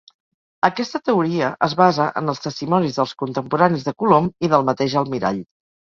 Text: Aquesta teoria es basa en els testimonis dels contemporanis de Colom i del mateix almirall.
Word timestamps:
Aquesta 0.67 1.01
teoria 1.09 1.49
es 1.67 1.75
basa 1.83 2.07
en 2.21 2.33
els 2.35 2.41
testimonis 2.45 2.97
dels 3.01 3.13
contemporanis 3.23 3.87
de 3.91 3.95
Colom 4.05 4.35
i 4.49 4.51
del 4.55 4.67
mateix 4.71 4.97
almirall. 5.03 5.45